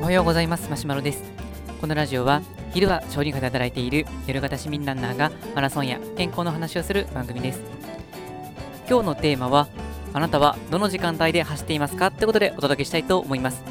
[0.00, 0.70] おはようございます。
[0.70, 1.22] マシュマロです。
[1.78, 2.40] このラジオは
[2.72, 7.60] 昼は小児科で働いている夜型市民ランナーがマラソンや健康の話をする番組です。
[8.88, 9.68] 今日のテーマは
[10.14, 12.06] あなたはどの時間帯で走っていますか？
[12.06, 13.62] ってことでお届けしたいと思います。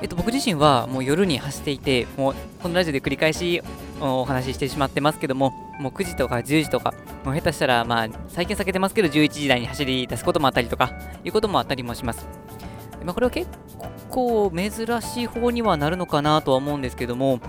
[0.00, 3.60] えっと、僕自身はもう夜に走っていて、もうこのラジオで繰り返し
[4.00, 6.94] お話ししてしまってますけども、もう9時とか10時とか、
[7.24, 10.92] もう下手したら、まあ、最近避けてますけど、11時台に走り出すこともあったりとか、
[11.24, 12.26] いうこともあったりもします。
[13.04, 13.48] まあ、これは結
[14.10, 17.40] 構珍しい方にはなるのかなとは思うんですけども、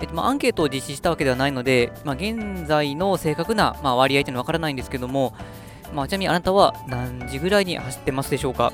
[0.00, 5.34] えっとまあ、アンケートを実施したわけではないので、まあ、現在の正確な、まあ、割合というのはわからないんですけども、
[5.92, 8.72] まあ、ちなみにあなたは何時ぐらいに走ってますでしょうか？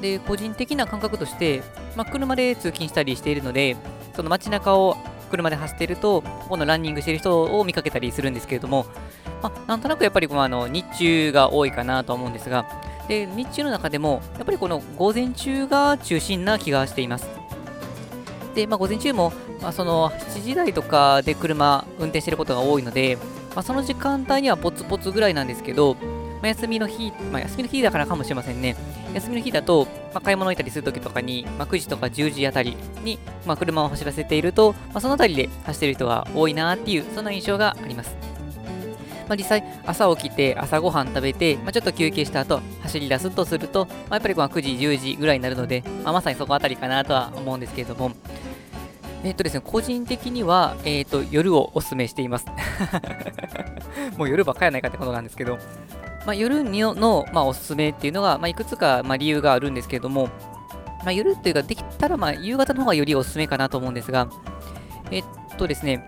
[0.00, 1.62] で、個人的な感覚として、
[1.96, 3.76] まあ、車で通勤したりしているので、
[4.14, 4.96] その街中を
[5.28, 8.86] 車で走っていると、ここのランニングしている人を見かけたりするんですけれども、
[9.42, 12.66] まあ、なんとなくやっぱりこのあの日中が多いかなと思うんですが、
[13.08, 17.28] で日中の中でも、やっぱりこの午前中が中心な気がしています。
[18.54, 23.16] で、まあ、午前中も、まあ、その7時台とかで車運転していることが多いので、
[23.54, 25.96] まあ、その時間帯にはポツポツぐらいなんですけど、
[26.40, 28.76] まあ、休みの日、まあ、休みの日だからかもしれませんね。
[29.14, 38.16] 休みの日だと、まあ、買い物行ったりするときとかに、まあ、9時とか10時あたりに、まあ、車を走らせていると、まあ、そのあたりで走っている人が多いなっていう、そんな印象があります。
[39.28, 48.12] まあ、実際、朝起きて、朝ごはん食べて、まあ、ちょっと休憩した後、走り出すとすると、まあ、やっぱり9時、10時ぐらいになるので、まあ、まさにそこあたりかなとは思うんですけれども、
[49.24, 52.46] えっ、とですね、個人的には、えっ、と、夜をお勧めしています。
[54.16, 55.58] もう夜ばっかやないかってことなんですけど、
[56.28, 60.26] まあ、夜の、まあ、おすすめっていうのが、まあ、いくつか、まあ、理由があるんですけれども、
[60.98, 64.28] まあ、夜っていうか、できたら、まあ、夕方の方がよりおすすめかなと思うんですが、
[65.10, 65.24] えっ
[65.56, 66.06] とですね、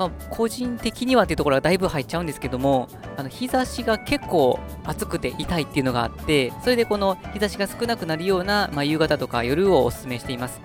[0.00, 10.60] まあ、個人的にはっていうところがだいぶ入っちゃうんですけども、あの日差しが結構暑くて痛いっていうのがあって、それでこの日差しが少なくなるような、まあ、夕方とか夜をお勧めしています。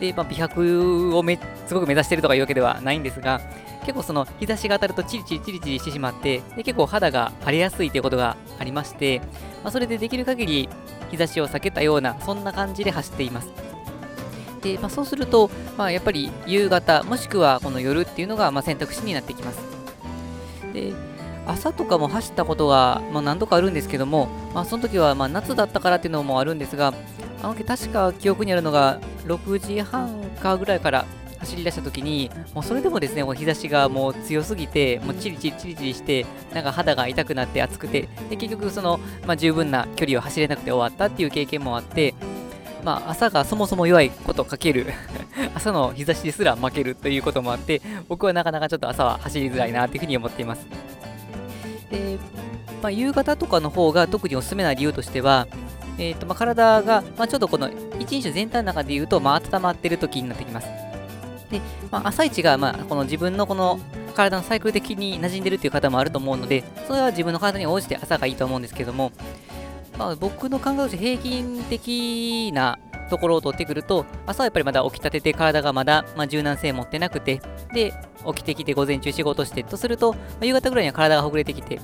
[0.00, 3.42] で、まあ、美白をめすごく目指しているとかいうわけではないんですが、
[3.84, 9.20] 結構その日差しが当たるとチリチリチリチリしてしまって、で結構肌が荒れやすいということがありまして、
[9.62, 10.68] まあ、それでできる限り
[11.10, 13.48] 日差しを避けたような、そんな感じで走っています。
[14.62, 19.58] で、まあ、そうすると、まあ、やっぱり夕方、もしくはこの夜っていうのがま選択肢になってきます。
[20.72, 20.92] で、
[21.46, 26.94] 朝とかも走ったことが、ま何度かあるんですけども、まあ、その時はま夏だったからっていうのもあるんですが、
[27.42, 31.04] あの時確か記憶にあるのが6時半かぐらいから
[31.44, 42.14] 走り出した時に、もうそれでもですね、もう日差しがもう強すぎて、もうチリチリチリチリして、なんか肌が痛くなって暑くて、で結局その、まあ、十分な距離を走れなくて終わったっていう経験もあって、
[42.84, 44.92] まあ、朝がそもそも弱いことかける
[45.54, 50.66] 朝の日差しですら負けるということもあって、僕はなかなかちょっと朝は走りづらいなというふうに思っています。
[51.90, 52.18] で、
[52.82, 55.46] まあ、夕方とかの方が特におすすめな理由としては、
[55.98, 60.93] えーとまあ、体が、まあ、ちょっとこの一日全体の中で言うと、まあ、温まってる時になってきます。
[61.54, 61.60] で、
[61.90, 63.78] まあ、朝一が、まあ、この自分のこの
[64.14, 69.12] 体のサイクル的に馴染んでるっていう方もあると思うので、それは自分の体に応じて朝がいいと思うんですけども、
[69.98, 72.78] まあ、僕の考えとして平均的な
[73.10, 77.40] ところを取ってくると、朝はやっぱりまだ起きたてて体がまだ、まあ、柔軟性持ってなくて、
[77.72, 77.92] で、
[78.26, 81.80] 起きてきて午前中仕事してとすると、まあ、夕方ぐらいには体がほぐれてきて、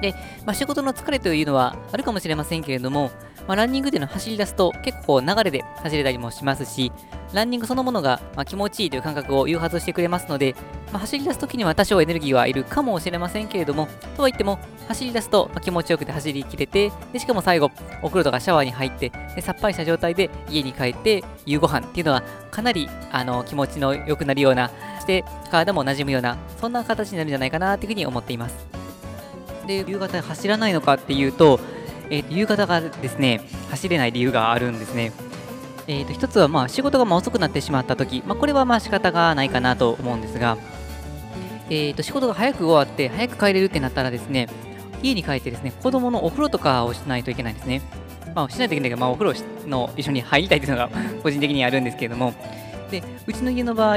[0.00, 0.12] で、
[0.44, 3.10] まあ、仕事の疲れというのはあるかもしれませんけれども、
[3.46, 6.92] まあ、ランニングでの走り出すと結構流れで走れたりもしますし、
[7.32, 10.54] ランニングそのものが、ま、気持ちいいという感覚を誘発してくれますので、
[10.92, 17.70] まあ、走り出すときには多少エネルギーはいるかもしれませんけれども、とはいっても、走り出すと、ま気持ちよくて走りきれてで、しかも最後、
[18.02, 28.66] お風呂とかシャワーに入ってで、さっぱりした状態で家に帰って夕ご飯っていうのはかなりあの気持ちの良くなるような、そして体も馴染むような、そんな形になるんじゃないかなというふうに思っています。
[29.66, 31.58] で、夕方走らないのかっていうと、
[32.10, 35.12] えー、と夕方がですね、走れない理由があるんですね。
[35.86, 40.56] えー、と一つはまあ仕事がま遅くなってしまったとき、まあ、これはまあ仕方がないかなと思うんですが、
[41.68, 44.48] えー、と仕事が早く終わって早く帰れるってなったらですね、
[45.02, 47.82] 家に帰ってですね、子供のお風呂とかをしないといけないんですね。
[48.34, 50.90] まあ、しないといけないけど、まあ、お風呂の一緒に入りたいというのが
[51.22, 52.34] 個人的にあるんですけれども、
[52.90, 53.96] でうちの家の場合、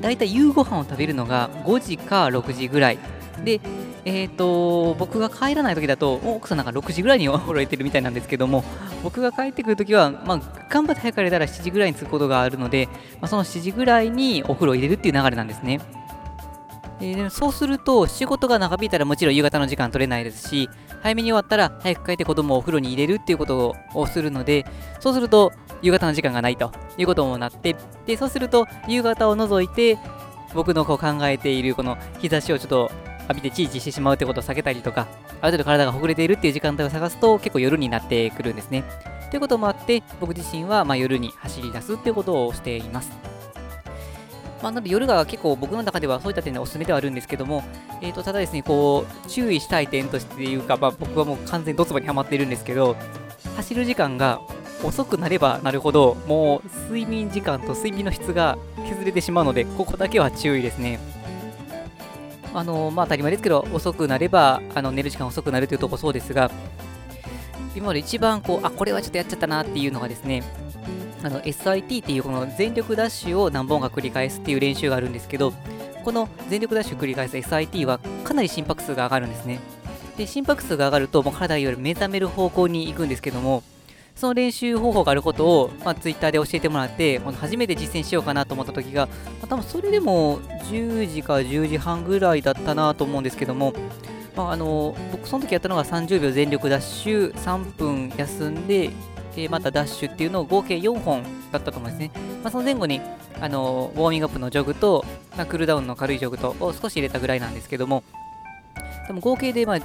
[0.00, 2.98] だいたい夕ご飯を食べるのが5時か6時ぐらい。
[3.44, 3.60] で、
[4.04, 8.64] え、ー、と、僕が帰らない時だと、奥さんなんか6時ぐらいにお風呂入ってるみたいなんですけども、
[9.02, 12.86] 僕が帰ってくる時は、まあ、頑張って早く帰れたら7時ぐらいに着くことがあるので、
[13.20, 15.80] まあ、その7時ぐらいにお風呂を入れるっていう流れなんですね。
[17.00, 20.70] えー、そうすると、仕事が長引いたらもちろん夕方の時間取れないですし、
[21.02, 24.64] 早めに終わったら早く帰って子供をお風呂に入れるっていうことをするので、
[25.00, 29.98] そうすると夕方の時間がないということもなって、で、そうすると夕方を除いて、
[30.54, 32.90] 僕のこう考えているこの日差しをちょっと
[33.28, 35.06] 浴びてチーチしてしまうってことを避けたりとか、
[35.40, 38.84] ある程度体がほぐれているっていう時間帯を探すと結構夜になってくるんですね。
[39.30, 43.10] ということもあって、僕自身はま夜に走り出すっていうことをしています。
[44.62, 47.62] まあ、なので夜が結構僕の中ではそういった点でおすすめではあるんですけども、
[48.00, 52.96] えー、とただですね、こう、注意したい点としていうか、まあ、僕はもう完全にドツボにはまっているんですけど、
[53.56, 54.40] 走る時間が
[54.82, 58.58] 遅くなればなるほど、もう睡眠時間と睡眠の質が
[58.88, 60.98] 削れてしまうので、ここだけは注意ですね。
[62.56, 66.50] あのまあ当たり前ですけど、遅くなればあの寝る時間遅くなるというところそうですが、
[67.76, 70.42] 今まで一番こう、あ、これはちょっとやっちゃったなっていうのがですね、
[71.22, 75.52] あの SIT っていうこの全力ダッシュを何本か繰り返すっていう練習があるんですけど、
[76.02, 79.60] この全力ダッシュ繰り返す SIT はかなり心拍数が上がるんですね。
[80.16, 83.64] で、心拍数が上がると、もう体より目覚める方向に行くんですけども、
[84.16, 93.74] その練習方法があることを、まあ、Twitter で教えてもらって、この初めて実践しようかなと思った時が、まあ、多分それでも10時か10時半ぐらいだったなと思うんですけども、
[94.34, 98.84] まあ、あの僕その時やったのが30秒全力ダッシュ、3分休んで、
[99.36, 101.22] えー、またダッシュっていうのを合計4本
[101.52, 102.10] だったと思うんですね。
[102.42, 103.02] まあ、その前後に
[103.38, 105.04] あのウォーミングアップのジョグと、
[105.36, 108.02] まあ、クールダウンの軽いジョグとを少し入れたぐらいなんですけども、
[109.06, 109.76] でも合計でまあ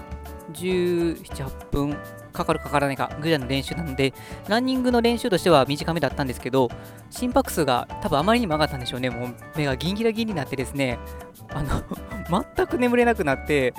[0.54, 1.98] 17、8分
[2.32, 4.14] かかるかからないかぐらいの練習なので、
[4.48, 6.70] ランニングの練習としては短めだったんですけど、
[7.10, 9.10] 心拍数が多分あまりにも上がったんでしょうね。
[9.10, 11.00] もう目がギンギラギンになってですね、
[11.50, 11.84] あの
[12.56, 13.74] 全く眠れなくなって、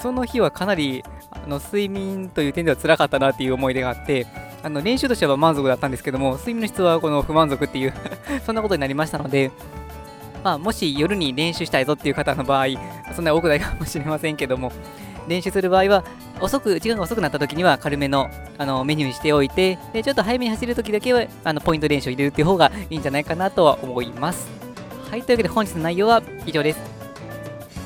[0.00, 4.26] その日はかなりあの睡眠という点では辛かったなっていう思い出があって、
[4.62, 7.94] あの練習としては満足だったんですけども、睡眠の質はこの不満足っていう
[8.44, 9.50] そんなことになりましたので、
[10.42, 12.66] まあ、もし夜に練習したいぞっていう方の場合、
[13.14, 14.72] そんな多くないかもしれませんけども、
[15.28, 16.04] 練習する場合は、
[16.40, 18.28] 遅く、時間が遅くなった時には軽めの
[18.58, 24.48] あのメニューにしておいて、でちょっと早めに走る時だけはあのポイント練習を入れるっていう方がいいんじゃないかなとは思います。
[25.10, 26.80] はい、というわけで本日の内容は以上です。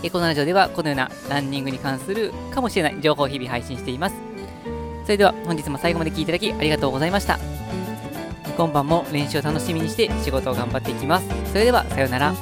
[0.03, 4.17] えこのラジオではこのようなランニングに関するかもしれない情報を日々配信しています。
[5.05, 7.39] それでは本日も最後まで聴いていただきありがとうございました。
[8.57, 11.27] 今晩も練習を楽しみにして仕事を頑張っていきます。
[11.53, 12.35] それではさようなら。